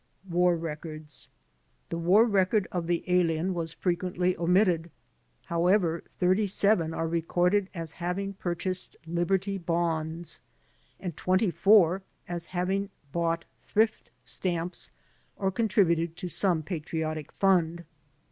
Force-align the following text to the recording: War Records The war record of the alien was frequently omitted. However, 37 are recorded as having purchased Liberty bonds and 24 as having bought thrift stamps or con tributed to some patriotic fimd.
War 0.27 0.57
Records 0.57 1.27
The 1.89 1.97
war 1.99 2.25
record 2.25 2.67
of 2.71 2.87
the 2.87 3.03
alien 3.05 3.53
was 3.53 3.71
frequently 3.71 4.35
omitted. 4.35 4.89
However, 5.45 6.03
37 6.19 6.91
are 6.91 7.07
recorded 7.07 7.69
as 7.75 7.91
having 7.91 8.33
purchased 8.33 8.95
Liberty 9.05 9.59
bonds 9.59 10.41
and 10.99 11.15
24 11.15 12.01
as 12.27 12.45
having 12.47 12.89
bought 13.11 13.45
thrift 13.61 14.09
stamps 14.23 14.91
or 15.35 15.51
con 15.51 15.67
tributed 15.67 16.15
to 16.15 16.27
some 16.27 16.63
patriotic 16.63 17.31
fimd. 17.39 17.85